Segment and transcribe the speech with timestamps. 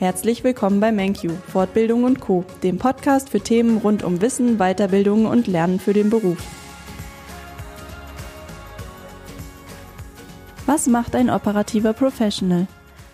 [0.00, 5.26] Herzlich willkommen bei MenQ, Fortbildung und Co., dem Podcast für Themen rund um Wissen, Weiterbildung
[5.26, 6.38] und Lernen für den Beruf.
[10.64, 12.66] Was macht ein operativer Professional?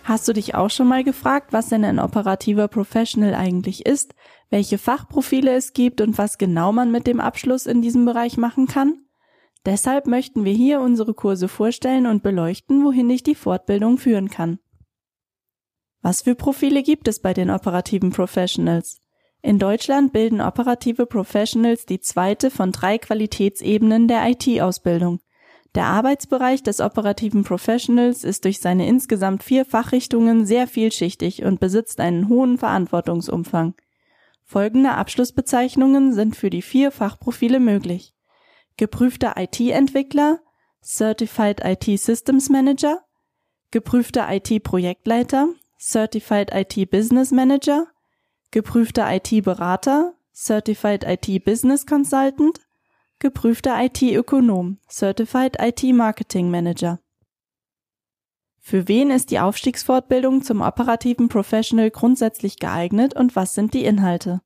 [0.05, 4.15] Hast du dich auch schon mal gefragt, was denn ein operativer Professional eigentlich ist,
[4.49, 8.65] welche Fachprofile es gibt und was genau man mit dem Abschluss in diesem Bereich machen
[8.65, 9.01] kann?
[9.65, 14.59] Deshalb möchten wir hier unsere Kurse vorstellen und beleuchten, wohin dich die Fortbildung führen kann.
[16.07, 19.01] Was für Profile gibt es bei den operativen Professionals?
[19.41, 25.19] In Deutschland bilden operative Professionals die zweite von drei Qualitätsebenen der IT-Ausbildung.
[25.75, 31.99] Der Arbeitsbereich des operativen Professionals ist durch seine insgesamt vier Fachrichtungen sehr vielschichtig und besitzt
[31.99, 33.73] einen hohen Verantwortungsumfang.
[34.45, 38.15] Folgende Abschlussbezeichnungen sind für die vier Fachprofile möglich.
[38.77, 40.39] Geprüfter IT-Entwickler,
[40.81, 43.01] Certified IT Systems Manager,
[43.71, 45.49] geprüfter IT-Projektleiter,
[45.79, 47.87] Certified IT Business Manager,
[48.51, 52.59] geprüfter IT-Berater, Certified IT Business Consultant,
[53.19, 56.99] geprüfter IT-Ökonom, Certified IT Marketing Manager.
[58.59, 64.41] Für wen ist die Aufstiegsfortbildung zum operativen Professional grundsätzlich geeignet und was sind die Inhalte?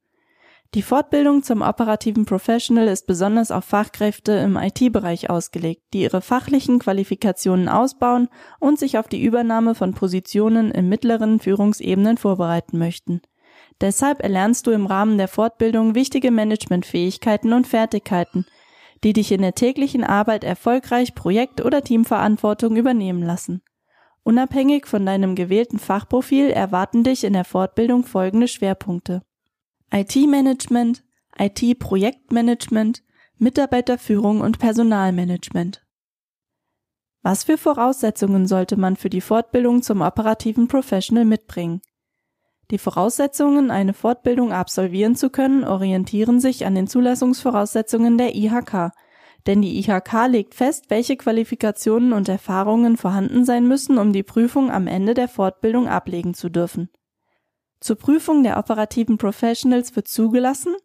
[0.73, 6.79] Die Fortbildung zum operativen Professional ist besonders auf Fachkräfte im IT-Bereich ausgelegt, die ihre fachlichen
[6.79, 13.21] Qualifikationen ausbauen und sich auf die Übernahme von Positionen in mittleren Führungsebenen vorbereiten möchten.
[13.81, 18.45] Deshalb erlernst du im Rahmen der Fortbildung wichtige Managementfähigkeiten und Fertigkeiten,
[19.03, 23.61] die dich in der täglichen Arbeit erfolgreich Projekt- oder Teamverantwortung übernehmen lassen.
[24.23, 29.23] Unabhängig von deinem gewählten Fachprofil erwarten dich in der Fortbildung folgende Schwerpunkte.
[29.93, 31.03] IT-Management,
[31.37, 33.03] IT-Projektmanagement,
[33.37, 35.85] Mitarbeiterführung und Personalmanagement.
[37.23, 41.81] Was für Voraussetzungen sollte man für die Fortbildung zum operativen Professional mitbringen?
[42.71, 48.91] Die Voraussetzungen, eine Fortbildung absolvieren zu können, orientieren sich an den Zulassungsvoraussetzungen der IHK,
[49.45, 54.71] denn die IHK legt fest, welche Qualifikationen und Erfahrungen vorhanden sein müssen, um die Prüfung
[54.71, 56.89] am Ende der Fortbildung ablegen zu dürfen.
[57.81, 60.75] Zur Prüfung der operativen Professionals wird zugelassen,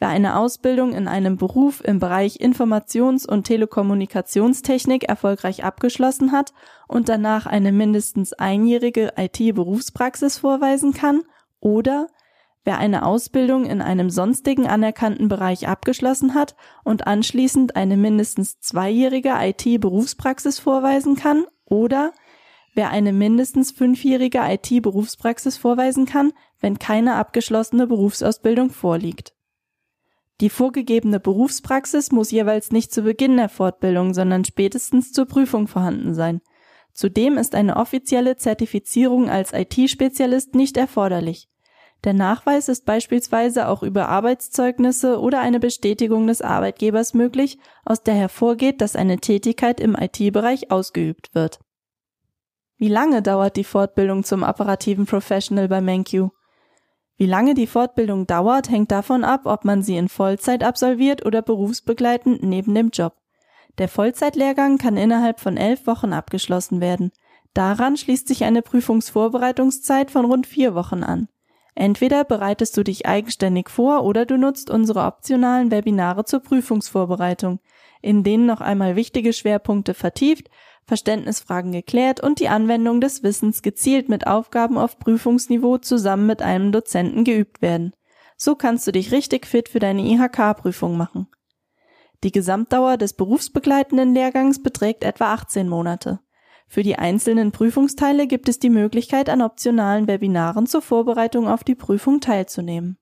[0.00, 6.52] wer eine Ausbildung in einem Beruf im Bereich Informations- und Telekommunikationstechnik erfolgreich abgeschlossen hat
[6.88, 11.22] und danach eine mindestens einjährige IT-Berufspraxis vorweisen kann
[11.60, 12.08] oder
[12.64, 19.34] wer eine Ausbildung in einem sonstigen anerkannten Bereich abgeschlossen hat und anschließend eine mindestens zweijährige
[19.38, 22.12] IT-Berufspraxis vorweisen kann oder
[22.74, 29.34] wer eine mindestens fünfjährige IT-Berufspraxis vorweisen kann, wenn keine abgeschlossene Berufsausbildung vorliegt.
[30.40, 36.14] Die vorgegebene Berufspraxis muss jeweils nicht zu Beginn der Fortbildung, sondern spätestens zur Prüfung vorhanden
[36.14, 36.40] sein.
[36.92, 41.48] Zudem ist eine offizielle Zertifizierung als IT-Spezialist nicht erforderlich.
[42.04, 48.14] Der Nachweis ist beispielsweise auch über Arbeitszeugnisse oder eine Bestätigung des Arbeitgebers möglich, aus der
[48.14, 51.60] hervorgeht, dass eine Tätigkeit im IT-Bereich ausgeübt wird.
[52.80, 56.30] Wie lange dauert die Fortbildung zum operativen Professional bei MenQ?
[57.18, 61.42] Wie lange die Fortbildung dauert, hängt davon ab, ob man sie in Vollzeit absolviert oder
[61.42, 63.12] berufsbegleitend neben dem Job.
[63.76, 67.12] Der Vollzeitlehrgang kann innerhalb von elf Wochen abgeschlossen werden.
[67.52, 71.28] Daran schließt sich eine Prüfungsvorbereitungszeit von rund vier Wochen an.
[71.74, 77.60] Entweder bereitest du dich eigenständig vor oder du nutzt unsere optionalen Webinare zur Prüfungsvorbereitung,
[78.00, 80.48] in denen noch einmal wichtige Schwerpunkte vertieft,
[80.86, 86.72] Verständnisfragen geklärt und die Anwendung des Wissens gezielt mit Aufgaben auf Prüfungsniveau zusammen mit einem
[86.72, 87.92] Dozenten geübt werden.
[88.36, 91.28] So kannst du dich richtig fit für deine IHK-Prüfung machen.
[92.22, 96.20] Die Gesamtdauer des berufsbegleitenden Lehrgangs beträgt etwa 18 Monate.
[96.66, 101.74] Für die einzelnen Prüfungsteile gibt es die Möglichkeit, an optionalen Webinaren zur Vorbereitung auf die
[101.74, 102.96] Prüfung teilzunehmen.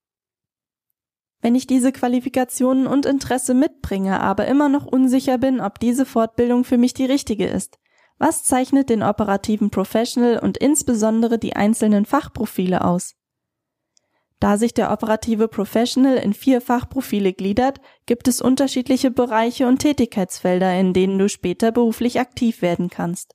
[1.40, 6.64] Wenn ich diese Qualifikationen und Interesse mitbringe, aber immer noch unsicher bin, ob diese Fortbildung
[6.64, 7.78] für mich die richtige ist,
[8.18, 13.14] was zeichnet den operativen Professional und insbesondere die einzelnen Fachprofile aus?
[14.40, 20.78] Da sich der operative Professional in vier Fachprofile gliedert, gibt es unterschiedliche Bereiche und Tätigkeitsfelder,
[20.78, 23.34] in denen du später beruflich aktiv werden kannst.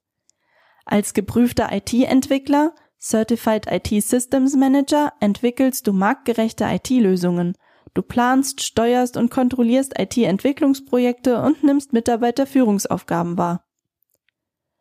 [0.86, 7.56] Als geprüfter IT-Entwickler, Certified IT Systems Manager, entwickelst du marktgerechte IT-Lösungen
[7.94, 13.64] Du planst, steuerst und kontrollierst IT-Entwicklungsprojekte und nimmst Mitarbeiterführungsaufgaben wahr.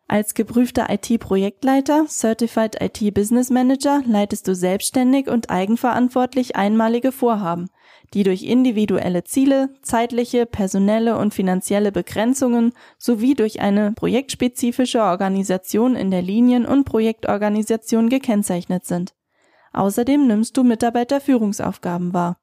[0.09, 7.71] Als geprüfter IT-Projektleiter, Certified IT Business Manager, leitest du selbstständig und eigenverantwortlich einmalige Vorhaben,
[8.13, 16.11] die durch individuelle Ziele, zeitliche, personelle und finanzielle Begrenzungen sowie durch eine projektspezifische Organisation in
[16.11, 19.15] der Linien- und Projektorganisation gekennzeichnet sind.
[19.73, 22.42] Außerdem nimmst du Mitarbeiterführungsaufgaben wahr.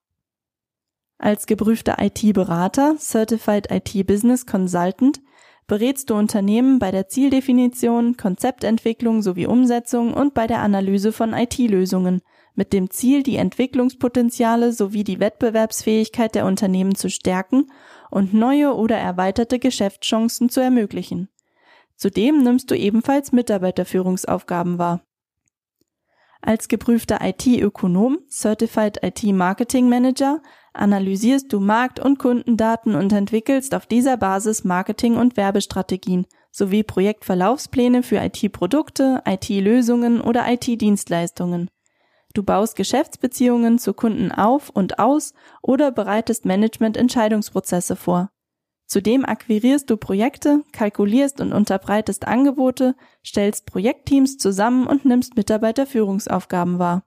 [1.21, 5.19] Als geprüfter IT-Berater, Certified IT Business Consultant,
[5.67, 12.21] berätst du Unternehmen bei der Zieldefinition, Konzeptentwicklung sowie Umsetzung und bei der Analyse von IT-Lösungen
[12.55, 17.69] mit dem Ziel, die Entwicklungspotenziale sowie die Wettbewerbsfähigkeit der Unternehmen zu stärken
[18.09, 21.27] und neue oder erweiterte Geschäftschancen zu ermöglichen.
[21.97, 25.01] Zudem nimmst du ebenfalls Mitarbeiterführungsaufgaben wahr.
[26.41, 30.41] Als geprüfter IT-Ökonom, Certified IT Marketing Manager,
[30.79, 38.03] analysierst du Markt- und Kundendaten und entwickelst auf dieser Basis Marketing- und Werbestrategien sowie Projektverlaufspläne
[38.03, 41.69] für IT-Produkte, IT-Lösungen oder IT-Dienstleistungen.
[42.33, 48.29] Du baust Geschäftsbeziehungen zu Kunden auf und aus oder bereitest Management-Entscheidungsprozesse vor.
[48.85, 57.03] Zudem akquirierst du Projekte, kalkulierst und unterbreitest Angebote, stellst Projektteams zusammen und nimmst Mitarbeiterführungsaufgaben wahr.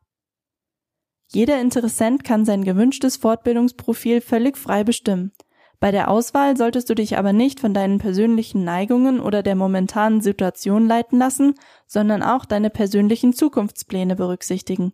[1.34, 5.32] Jeder Interessent kann sein gewünschtes Fortbildungsprofil völlig frei bestimmen.
[5.81, 10.20] Bei der Auswahl solltest du dich aber nicht von deinen persönlichen Neigungen oder der momentanen
[10.20, 11.55] Situation leiten lassen,
[11.87, 14.93] sondern auch deine persönlichen Zukunftspläne berücksichtigen.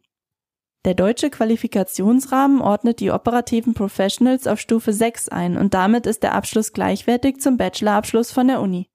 [0.85, 6.35] Der deutsche Qualifikationsrahmen ordnet die operativen Professionals auf Stufe 6 ein und damit ist der
[6.35, 8.89] Abschluss gleichwertig zum Bachelorabschluss von der Uni.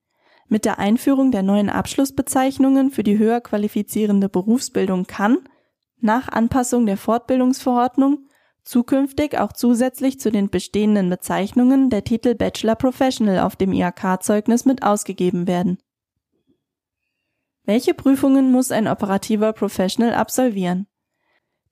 [0.48, 5.38] Mit der Einführung der neuen Abschlussbezeichnungen für die höher qualifizierende Berufsbildung kann,
[6.04, 8.28] nach Anpassung der Fortbildungsverordnung,
[8.64, 14.84] zukünftig auch zusätzlich zu den bestehenden Bezeichnungen der Titel Bachelor Professional auf dem IHK-Zeugnis mit
[14.84, 15.78] ausgegeben werden.
[17.66, 20.88] Welche Prüfungen muss ein operativer Professional absolvieren?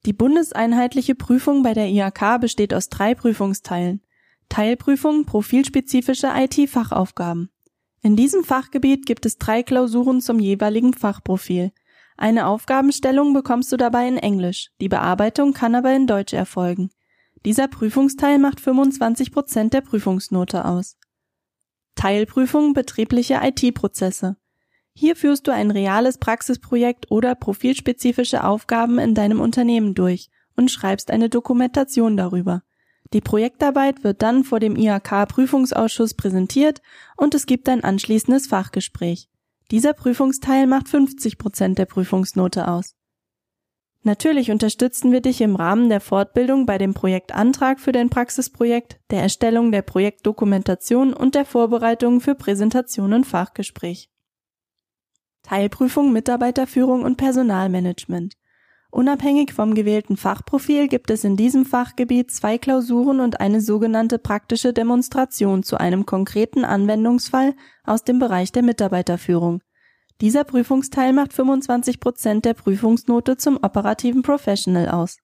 [0.05, 4.01] Die bundeseinheitliche Prüfung bei der IHK besteht aus drei Prüfungsteilen.
[4.49, 7.49] Teilprüfung profilspezifische IT-Fachaufgaben.
[8.01, 11.71] In diesem Fachgebiet gibt es drei Klausuren zum jeweiligen Fachprofil.
[12.17, 16.91] Eine Aufgabenstellung bekommst du dabei in Englisch, die Bearbeitung kann aber in Deutsch erfolgen.
[17.45, 20.97] Dieser Prüfungsteil macht 25 Prozent der Prüfungsnote aus.
[21.95, 24.37] Teilprüfung betriebliche IT-Prozesse.
[24.93, 31.09] Hier führst du ein reales Praxisprojekt oder profilspezifische Aufgaben in deinem Unternehmen durch und schreibst
[31.09, 32.61] eine Dokumentation darüber.
[33.13, 36.81] Die Projektarbeit wird dann vor dem IHK-Prüfungsausschuss präsentiert
[37.17, 39.30] und es gibt ein anschließendes Fachgespräch.
[39.71, 42.95] Dieser Prüfungsteil macht 50 Prozent der Prüfungsnote aus.
[44.03, 49.21] Natürlich unterstützen wir dich im Rahmen der Fortbildung bei dem Projektantrag für dein Praxisprojekt, der
[49.21, 54.09] Erstellung der Projektdokumentation und der Vorbereitung für Präsentation und Fachgespräch.
[55.43, 58.33] Teilprüfung Mitarbeiterführung und Personalmanagement.
[58.91, 64.73] Unabhängig vom gewählten Fachprofil gibt es in diesem Fachgebiet zwei Klausuren und eine sogenannte praktische
[64.73, 67.55] Demonstration zu einem konkreten Anwendungsfall
[67.85, 69.61] aus dem Bereich der Mitarbeiterführung.
[70.19, 75.17] Dieser Prüfungsteil macht 25 Prozent der Prüfungsnote zum operativen Professional aus.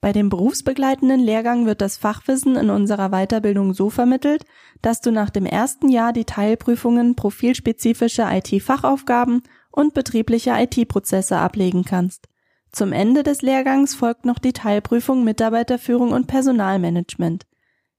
[0.00, 4.44] Bei dem berufsbegleitenden Lehrgang wird das Fachwissen in unserer Weiterbildung so vermittelt,
[4.82, 9.42] dass du nach dem ersten Jahr die Teilprüfungen profilspezifische IT-Fachaufgaben
[9.78, 12.26] und betriebliche IT-Prozesse ablegen kannst.
[12.72, 17.46] Zum Ende des Lehrgangs folgt noch die Teilprüfung Mitarbeiterführung und Personalmanagement.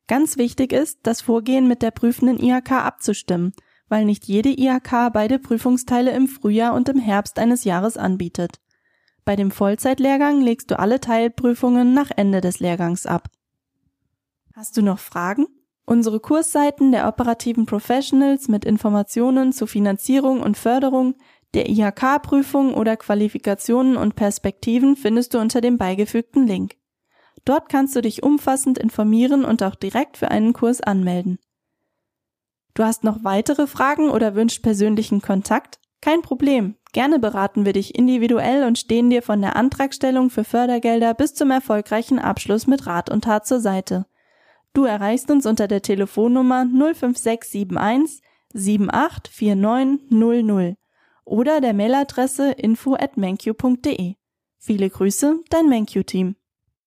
[0.07, 3.53] Ganz wichtig ist, das Vorgehen mit der prüfenden IHK abzustimmen,
[3.87, 8.59] weil nicht jede IHK beide Prüfungsteile im Frühjahr und im Herbst eines Jahres anbietet.
[9.23, 13.29] Bei dem Vollzeitlehrgang legst du alle Teilprüfungen nach Ende des Lehrgangs ab.
[14.53, 15.47] Hast du noch Fragen?
[15.85, 21.15] Unsere Kursseiten der operativen Professionals mit Informationen zu Finanzierung und Förderung,
[21.53, 26.75] der IHK-Prüfung oder Qualifikationen und Perspektiven findest du unter dem beigefügten Link.
[27.45, 31.39] Dort kannst du dich umfassend informieren und auch direkt für einen Kurs anmelden.
[32.75, 35.79] Du hast noch weitere Fragen oder wünschst persönlichen Kontakt?
[36.01, 36.75] Kein Problem.
[36.93, 41.51] Gerne beraten wir dich individuell und stehen dir von der Antragstellung für Fördergelder bis zum
[41.51, 44.05] erfolgreichen Abschluss mit Rat und Tat zur Seite.
[44.73, 48.21] Du erreichst uns unter der Telefonnummer 05671
[48.53, 50.77] 784900
[51.29, 53.17] oder der Mailadresse info at
[54.57, 56.35] Viele Grüße, dein MenQ-Team.